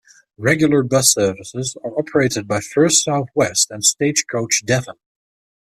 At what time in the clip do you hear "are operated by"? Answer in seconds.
1.83-2.59